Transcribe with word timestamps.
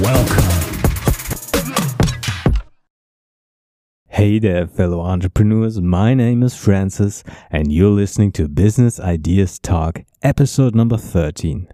welcome. 0.00 0.66
Hey 4.08 4.38
there, 4.38 4.66
fellow 4.66 5.00
entrepreneurs. 5.00 5.80
My 5.80 6.14
name 6.14 6.42
is 6.42 6.56
Francis, 6.56 7.22
and 7.50 7.72
you're 7.72 7.90
listening 7.90 8.32
to 8.32 8.48
Business 8.48 8.98
Ideas 8.98 9.58
Talk, 9.58 10.02
episode 10.22 10.74
number 10.74 10.96
13. 10.96 11.68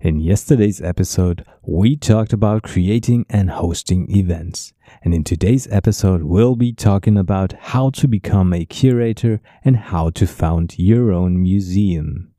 In 0.00 0.20
yesterday's 0.20 0.82
episode, 0.82 1.44
we 1.62 1.96
talked 1.96 2.32
about 2.32 2.62
creating 2.62 3.24
and 3.28 3.50
hosting 3.50 4.14
events. 4.14 4.72
And 5.02 5.14
in 5.14 5.24
today's 5.24 5.66
episode, 5.70 6.22
we'll 6.22 6.56
be 6.56 6.72
talking 6.72 7.16
about 7.16 7.54
how 7.54 7.90
to 7.90 8.06
become 8.06 8.52
a 8.52 8.66
curator 8.66 9.40
and 9.64 9.76
how 9.76 10.10
to 10.10 10.26
found 10.26 10.78
your 10.78 11.12
own 11.12 11.42
museum. 11.42 12.32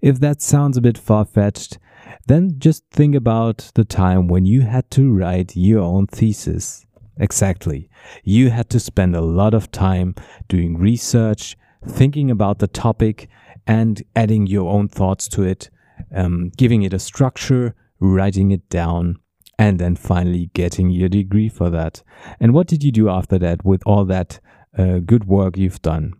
If 0.00 0.20
that 0.20 0.42
sounds 0.42 0.76
a 0.76 0.82
bit 0.82 0.98
far 0.98 1.24
fetched, 1.24 1.78
then 2.26 2.56
just 2.58 2.84
think 2.90 3.14
about 3.14 3.70
the 3.74 3.84
time 3.84 4.28
when 4.28 4.44
you 4.44 4.62
had 4.62 4.90
to 4.92 5.12
write 5.12 5.56
your 5.56 5.80
own 5.80 6.06
thesis. 6.06 6.86
Exactly. 7.18 7.88
You 8.24 8.50
had 8.50 8.70
to 8.70 8.80
spend 8.80 9.14
a 9.14 9.20
lot 9.20 9.54
of 9.54 9.70
time 9.70 10.14
doing 10.48 10.78
research, 10.78 11.56
thinking 11.86 12.30
about 12.30 12.58
the 12.58 12.68
topic, 12.68 13.28
and 13.66 14.02
adding 14.16 14.46
your 14.46 14.70
own 14.70 14.88
thoughts 14.88 15.28
to 15.28 15.42
it, 15.42 15.70
um, 16.14 16.50
giving 16.56 16.82
it 16.82 16.92
a 16.92 16.98
structure, 16.98 17.74
writing 18.00 18.50
it 18.50 18.68
down, 18.68 19.18
and 19.58 19.78
then 19.78 19.94
finally 19.94 20.50
getting 20.54 20.90
your 20.90 21.08
degree 21.08 21.48
for 21.48 21.70
that. 21.70 22.02
And 22.40 22.52
what 22.52 22.66
did 22.66 22.82
you 22.82 22.90
do 22.90 23.08
after 23.08 23.38
that 23.38 23.64
with 23.64 23.82
all 23.86 24.04
that 24.06 24.40
uh, 24.76 24.98
good 24.98 25.24
work 25.26 25.56
you've 25.56 25.82
done? 25.82 26.14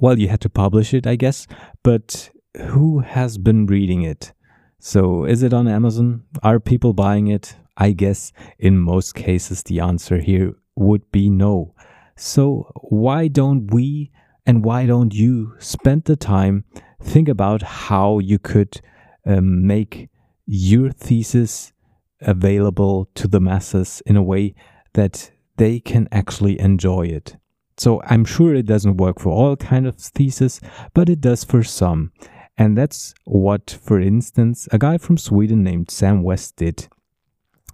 Well, 0.00 0.18
you 0.18 0.28
had 0.28 0.42
to 0.42 0.50
publish 0.50 0.92
it, 0.92 1.06
I 1.06 1.16
guess, 1.16 1.46
but 1.82 2.30
who 2.68 3.00
has 3.00 3.38
been 3.38 3.66
reading 3.66 4.02
it? 4.02 4.32
So, 4.78 5.24
is 5.24 5.42
it 5.42 5.52
on 5.52 5.68
Amazon? 5.68 6.24
Are 6.42 6.60
people 6.60 6.92
buying 6.92 7.28
it? 7.28 7.56
I 7.76 7.92
guess 7.92 8.32
in 8.58 8.78
most 8.78 9.14
cases 9.14 9.62
the 9.62 9.80
answer 9.80 10.18
here 10.18 10.54
would 10.74 11.10
be 11.10 11.28
no. 11.30 11.74
So, 12.16 12.70
why 12.82 13.28
don't 13.28 13.72
we 13.72 14.10
and 14.46 14.64
why 14.64 14.86
don't 14.86 15.12
you 15.12 15.54
spend 15.58 16.04
the 16.04 16.16
time 16.16 16.64
think 17.02 17.28
about 17.28 17.62
how 17.62 18.18
you 18.18 18.38
could 18.38 18.80
um, 19.26 19.66
make 19.66 20.08
your 20.46 20.90
thesis 20.90 21.72
available 22.20 23.08
to 23.14 23.28
the 23.28 23.40
masses 23.40 24.02
in 24.06 24.16
a 24.16 24.22
way 24.22 24.54
that 24.94 25.30
they 25.56 25.80
can 25.80 26.08
actually 26.12 26.58
enjoy 26.60 27.02
it. 27.06 27.36
So 27.76 28.00
I'm 28.06 28.24
sure 28.24 28.54
it 28.54 28.66
doesn't 28.66 28.96
work 28.96 29.20
for 29.20 29.30
all 29.30 29.56
kind 29.56 29.86
of 29.86 29.96
theses, 29.96 30.60
but 30.94 31.08
it 31.08 31.20
does 31.20 31.44
for 31.44 31.62
some. 31.62 32.12
And 32.58 32.76
that's 32.76 33.14
what, 33.24 33.78
for 33.82 34.00
instance, 34.00 34.68
a 34.72 34.78
guy 34.78 34.98
from 34.98 35.18
Sweden 35.18 35.62
named 35.62 35.90
Sam 35.90 36.22
West 36.22 36.56
did. 36.56 36.88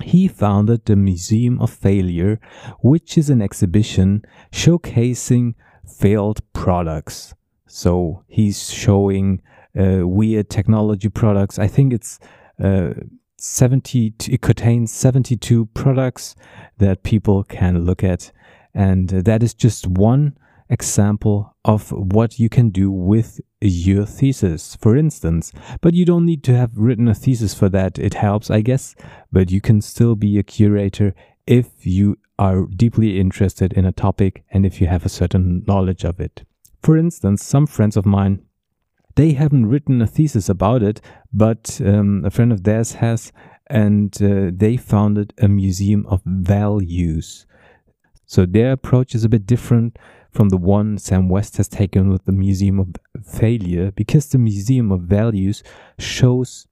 He 0.02 0.26
founded 0.26 0.84
the 0.84 0.96
Museum 0.96 1.60
of 1.60 1.70
Failure, 1.70 2.40
which 2.80 3.16
is 3.16 3.30
an 3.30 3.40
exhibition 3.40 4.24
showcasing 4.50 5.54
failed 5.86 6.40
products. 6.52 7.34
So 7.66 8.24
he's 8.26 8.70
showing 8.70 9.42
uh, 9.78 10.06
weird 10.06 10.50
technology 10.50 11.08
products. 11.08 11.58
I 11.58 11.68
think 11.68 11.92
it's 11.92 12.18
uh, 12.62 12.94
70, 13.38 14.14
it 14.28 14.40
contains 14.40 14.92
72 14.92 15.66
products 15.66 16.34
that 16.78 17.02
people 17.02 17.44
can 17.44 17.84
look 17.84 18.02
at. 18.02 18.32
And 18.74 19.08
that 19.08 19.42
is 19.42 19.54
just 19.54 19.86
one 19.86 20.36
example 20.72 21.54
of 21.64 21.92
what 21.92 22.38
you 22.38 22.48
can 22.48 22.70
do 22.70 22.90
with 22.90 23.40
your 23.60 24.06
thesis, 24.06 24.74
for 24.76 24.96
instance. 24.96 25.52
But 25.82 25.94
you 25.94 26.04
don't 26.04 26.24
need 26.24 26.42
to 26.44 26.56
have 26.56 26.76
written 26.76 27.06
a 27.08 27.14
thesis 27.14 27.54
for 27.54 27.68
that. 27.68 27.98
It 27.98 28.14
helps, 28.14 28.50
I 28.50 28.62
guess, 28.62 28.96
but 29.30 29.50
you 29.50 29.60
can 29.60 29.82
still 29.82 30.16
be 30.16 30.38
a 30.38 30.42
curator 30.42 31.14
if 31.46 31.86
you 31.86 32.16
are 32.38 32.66
deeply 32.74 33.20
interested 33.20 33.72
in 33.74 33.84
a 33.84 33.92
topic 33.92 34.44
and 34.50 34.64
if 34.64 34.80
you 34.80 34.86
have 34.86 35.04
a 35.04 35.10
certain 35.10 35.62
knowledge 35.68 36.04
of 36.04 36.18
it. 36.18 36.44
For 36.82 36.96
instance, 36.96 37.44
some 37.44 37.66
friends 37.66 37.96
of 37.96 38.06
mine, 38.06 38.42
they 39.14 39.32
haven't 39.32 39.66
written 39.66 40.00
a 40.00 40.06
thesis 40.06 40.48
about 40.48 40.82
it, 40.82 41.02
but 41.32 41.80
um, 41.84 42.24
a 42.24 42.30
friend 42.30 42.50
of 42.50 42.64
theirs 42.64 42.94
has, 42.94 43.30
and 43.68 44.10
uh, 44.22 44.50
they 44.52 44.78
founded 44.78 45.34
a 45.38 45.48
museum 45.48 46.06
of 46.06 46.22
values. 46.24 47.46
So 48.24 48.46
their 48.46 48.72
approach 48.72 49.14
is 49.14 49.24
a 49.24 49.28
bit 49.28 49.46
different 49.46 49.98
from 50.32 50.48
the 50.48 50.56
one 50.56 50.98
Sam 50.98 51.28
West 51.28 51.58
has 51.58 51.68
taken 51.68 52.10
with 52.10 52.24
the 52.24 52.32
Museum 52.32 52.80
of 52.80 52.88
Failure 53.22 53.92
because 53.92 54.26
the 54.28 54.38
Museum 54.38 54.90
of 54.90 55.02
Values 55.02 55.62
shows 55.98 56.66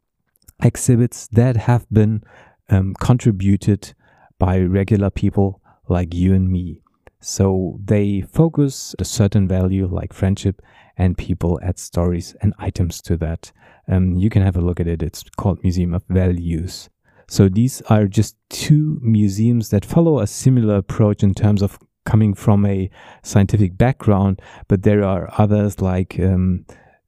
exhibits 0.62 1.28
that 1.28 1.56
have 1.56 1.86
been 1.92 2.22
um, 2.68 2.94
contributed 3.00 3.94
by 4.38 4.58
regular 4.60 5.10
people 5.10 5.60
like 5.88 6.14
you 6.14 6.34
and 6.34 6.50
me. 6.50 6.82
So 7.20 7.78
they 7.84 8.22
focus 8.22 8.94
a 8.98 9.04
certain 9.04 9.46
value 9.46 9.86
like 9.86 10.14
friendship 10.14 10.62
and 10.96 11.18
people 11.18 11.60
add 11.62 11.78
stories 11.78 12.34
and 12.40 12.54
items 12.58 13.02
to 13.02 13.16
that. 13.18 13.52
Um, 13.88 14.16
you 14.16 14.30
can 14.30 14.42
have 14.42 14.56
a 14.56 14.60
look 14.60 14.80
at 14.80 14.86
it. 14.86 15.02
It's 15.02 15.24
called 15.36 15.62
Museum 15.62 15.92
of 15.94 16.04
Values. 16.08 16.88
So 17.28 17.48
these 17.48 17.80
are 17.82 18.06
just 18.06 18.36
two 18.48 18.98
museums 19.02 19.68
that 19.68 19.84
follow 19.84 20.18
a 20.18 20.26
similar 20.26 20.76
approach 20.76 21.22
in 21.22 21.34
terms 21.34 21.62
of 21.62 21.78
coming 22.04 22.34
from 22.34 22.64
a 22.66 22.90
scientific 23.22 23.76
background, 23.76 24.40
but 24.68 24.82
there 24.82 25.04
are 25.04 25.32
others 25.38 25.80
like, 25.80 26.18
um, 26.18 26.64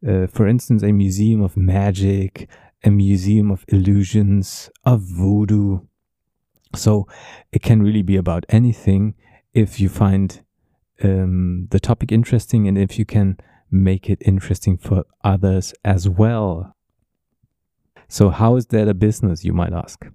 uh, 0.07 0.27
for 0.27 0.47
instance, 0.47 0.83
a 0.83 0.93
museum 0.93 1.43
of 1.43 1.57
magic, 1.57 2.49
a 2.85 2.91
museum 2.91 3.51
of 3.51 3.65
illusions, 3.69 4.71
of 4.85 5.01
voodoo. 5.01 5.81
So 6.75 7.07
it 7.53 7.63
can 7.63 7.83
really 7.83 8.03
be 8.03 8.17
about 8.17 8.45
anything 8.49 9.15
if 9.53 9.79
you 9.81 9.89
find 9.89 10.43
um, 11.03 11.69
the 11.71 11.81
topic 11.81 12.13
interesting 12.13 12.67
and 12.69 12.79
if 12.79 12.99
you 12.99 13.05
can 13.05 13.37
make 13.71 14.09
it 14.11 14.23
interesting 14.25 14.77
for 14.77 15.05
others 15.25 15.75
as 15.85 16.09
well. 16.09 16.77
So, 18.09 18.29
how 18.29 18.57
is 18.57 18.67
that 18.67 18.89
a 18.89 18.95
business, 18.95 19.45
you 19.45 19.55
might 19.55 19.73
ask? 19.73 20.07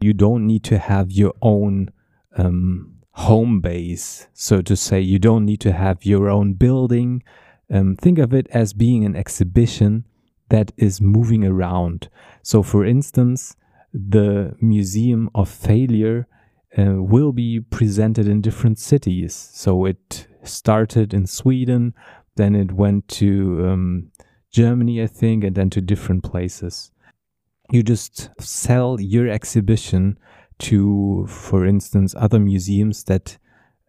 You 0.00 0.12
don't 0.12 0.46
need 0.46 0.64
to 0.64 0.78
have 0.78 1.12
your 1.12 1.32
own 1.40 1.90
um, 2.36 2.97
home 3.18 3.60
base, 3.60 4.28
so 4.32 4.62
to 4.62 4.76
say. 4.76 5.00
You 5.00 5.18
don't 5.18 5.44
need 5.44 5.60
to 5.60 5.72
have 5.72 6.06
your 6.06 6.30
own 6.30 6.54
building. 6.54 7.22
Um, 7.68 7.96
think 7.96 8.18
of 8.18 8.32
it 8.32 8.46
as 8.50 8.72
being 8.72 9.04
an 9.04 9.16
exhibition 9.16 10.04
that 10.50 10.72
is 10.76 11.00
moving 11.00 11.44
around. 11.44 12.08
So, 12.42 12.62
for 12.62 12.84
instance, 12.84 13.56
the 13.92 14.54
Museum 14.60 15.30
of 15.34 15.48
Failure 15.48 16.28
uh, 16.78 17.02
will 17.02 17.32
be 17.32 17.60
presented 17.60 18.28
in 18.28 18.40
different 18.40 18.78
cities. 18.78 19.34
So, 19.52 19.84
it 19.84 20.28
started 20.44 21.12
in 21.12 21.26
Sweden, 21.26 21.94
then 22.36 22.54
it 22.54 22.70
went 22.70 23.08
to 23.08 23.66
um, 23.66 24.12
Germany, 24.52 25.02
I 25.02 25.08
think, 25.08 25.42
and 25.42 25.56
then 25.56 25.70
to 25.70 25.80
different 25.80 26.22
places. 26.22 26.92
You 27.70 27.82
just 27.82 28.30
sell 28.38 29.00
your 29.00 29.28
exhibition 29.28 30.18
to, 30.58 31.26
for 31.28 31.66
instance, 31.66 32.14
other 32.16 32.38
museums 32.38 33.04
that 33.04 33.38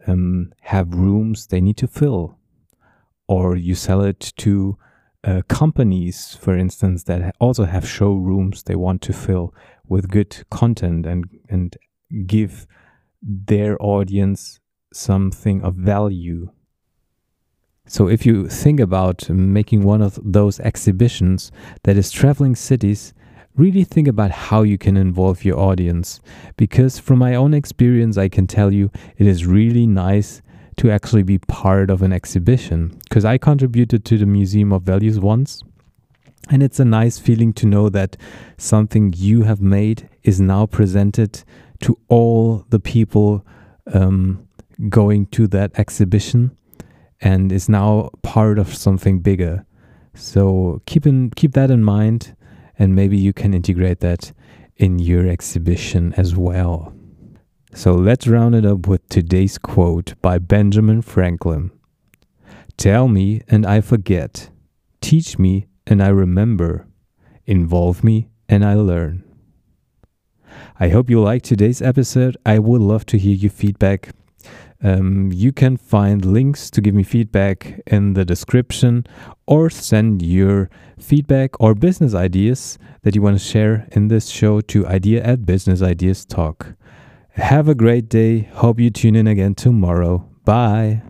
um, 0.07 0.53
have 0.61 0.93
rooms 0.93 1.47
they 1.47 1.61
need 1.61 1.77
to 1.77 1.87
fill, 1.87 2.37
or 3.27 3.55
you 3.55 3.75
sell 3.75 4.01
it 4.01 4.33
to 4.37 4.77
uh, 5.23 5.41
companies, 5.47 6.35
for 6.35 6.57
instance, 6.57 7.03
that 7.03 7.35
also 7.39 7.65
have 7.65 7.87
showrooms 7.87 8.63
they 8.63 8.75
want 8.75 9.01
to 9.01 9.13
fill 9.13 9.53
with 9.87 10.09
good 10.09 10.43
content 10.49 11.05
and 11.05 11.25
and 11.49 11.75
give 12.25 12.65
their 13.21 13.75
audience 13.81 14.59
something 14.93 15.61
of 15.61 15.75
value. 15.75 16.49
So 17.85 18.07
if 18.07 18.25
you 18.25 18.47
think 18.47 18.79
about 18.79 19.29
making 19.29 19.83
one 19.83 20.01
of 20.01 20.19
those 20.23 20.59
exhibitions 20.59 21.51
that 21.83 21.97
is 21.97 22.11
traveling 22.11 22.55
cities, 22.55 23.13
really 23.59 23.83
think 23.83 24.07
about 24.07 24.31
how 24.31 24.63
you 24.63 24.77
can 24.77 24.95
involve 24.95 25.43
your 25.43 25.59
audience. 25.59 26.21
Because 26.57 26.97
from 26.97 27.19
my 27.19 27.35
own 27.35 27.53
experience, 27.53 28.17
I 28.17 28.29
can 28.29 28.47
tell 28.47 28.73
you 28.73 28.89
it 29.17 29.27
is 29.27 29.45
really 29.45 29.85
nice 29.85 30.41
to 30.77 30.89
actually 30.89 31.23
be 31.23 31.37
part 31.39 31.89
of 31.89 32.01
an 32.01 32.13
exhibition. 32.13 32.97
Because 33.03 33.25
I 33.25 33.37
contributed 33.37 34.05
to 34.05 34.17
the 34.17 34.25
Museum 34.25 34.71
of 34.71 34.83
Values 34.83 35.19
once. 35.19 35.61
And 36.49 36.63
it's 36.63 36.79
a 36.79 36.85
nice 36.85 37.19
feeling 37.19 37.53
to 37.53 37.67
know 37.67 37.89
that 37.89 38.15
something 38.57 39.13
you 39.15 39.43
have 39.43 39.61
made 39.61 40.09
is 40.23 40.39
now 40.39 40.65
presented 40.65 41.43
to 41.81 41.99
all 42.07 42.65
the 42.69 42.79
people 42.79 43.45
um, 43.93 44.47
going 44.87 45.25
to 45.27 45.47
that 45.47 45.77
exhibition 45.77 46.55
and 47.21 47.51
is 47.51 47.67
now 47.67 48.09
part 48.23 48.57
of 48.57 48.73
something 48.73 49.19
bigger. 49.19 49.65
So 50.13 50.81
keep 50.85 51.05
in, 51.05 51.31
keep 51.31 51.51
that 51.53 51.69
in 51.69 51.83
mind 51.83 52.35
and 52.79 52.95
maybe 52.95 53.17
you 53.17 53.33
can 53.33 53.53
integrate 53.53 53.99
that 53.99 54.31
in 54.77 54.97
your 54.97 55.27
exhibition 55.27 56.13
as 56.15 56.35
well. 56.35 56.93
So 57.73 57.93
let's 57.93 58.25
round 58.25 58.55
it 58.55 58.65
up 58.65 58.87
with 58.87 59.07
today's 59.09 59.59
quote 59.59 60.15
by 60.21 60.39
Benjamin 60.39 61.03
Franklin 61.03 61.71
Tell 62.77 63.09
me 63.09 63.41
and 63.49 63.65
I 63.65 63.81
forget, 63.81 64.49
teach 65.01 65.37
me 65.37 65.67
and 65.85 66.01
I 66.01 66.07
remember, 66.07 66.87
involve 67.45 68.03
me 68.05 68.29
and 68.47 68.63
I 68.63 68.75
learn. 68.75 69.23
I 70.79 70.87
hope 70.87 71.09
you 71.09 71.21
liked 71.21 71.45
today's 71.45 71.81
episode. 71.81 72.37
I 72.45 72.57
would 72.57 72.81
love 72.81 73.05
to 73.07 73.17
hear 73.17 73.35
your 73.35 73.51
feedback. 73.51 74.11
Um, 74.81 75.31
you 75.33 75.51
can 75.51 75.75
find 75.75 76.23
links 76.23 76.69
to 76.71 76.81
give 76.81 76.95
me 76.95 77.03
feedback 77.03 77.81
in 77.87 78.13
the 78.13 78.23
description 78.23 79.05
or 79.45 79.69
send 79.69 80.21
your 80.21 80.69
feedback 80.97 81.59
or 81.59 81.75
business 81.75 82.13
ideas 82.13 82.77
that 83.03 83.15
you 83.15 83.21
want 83.21 83.37
to 83.37 83.43
share 83.43 83.87
in 83.91 84.07
this 84.07 84.29
show 84.29 84.61
to 84.61 84.87
idea 84.87 85.21
at 85.23 85.45
business 85.45 85.81
ideas 85.81 86.25
talk. 86.25 86.75
Have 87.31 87.67
a 87.67 87.75
great 87.75 88.09
day. 88.09 88.49
Hope 88.53 88.79
you 88.79 88.89
tune 88.89 89.15
in 89.15 89.27
again 89.27 89.55
tomorrow. 89.55 90.29
Bye. 90.45 91.08